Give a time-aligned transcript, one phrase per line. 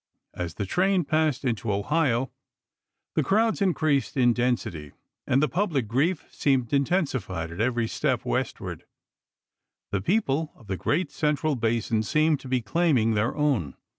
[0.33, 2.31] As the train passed into Ohio
[3.13, 4.93] the crowds increased in density,
[5.27, 8.85] and the public grief seemed intensified at every step westward;
[9.91, 13.75] the people of the great central basin seemed to be claiming their own.